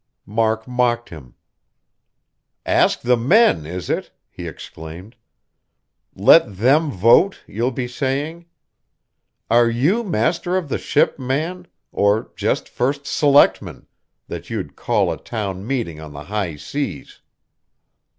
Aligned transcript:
Mark 0.25 0.67
mocked 0.67 1.09
him. 1.09 1.35
"Ask 2.65 3.01
the 3.01 3.15
men, 3.15 3.67
is 3.67 3.87
it?" 3.87 4.09
he 4.31 4.47
exclaimed. 4.47 5.15
"Let 6.15 6.57
them 6.57 6.89
vote, 6.89 7.43
you'll 7.45 7.69
be 7.69 7.87
saying. 7.87 8.47
Are 9.51 9.69
you 9.69 10.03
master 10.03 10.57
of 10.57 10.69
the 10.69 10.79
ship, 10.79 11.19
man; 11.19 11.67
or 11.91 12.31
just 12.35 12.67
first 12.67 13.05
selectman, 13.05 13.85
that 14.27 14.49
you'd 14.49 14.75
call 14.75 15.11
a 15.11 15.21
town 15.23 15.67
meeting 15.67 15.99
on 15.99 16.13
the 16.13 16.23
high 16.23 16.55
seas?" 16.55 17.21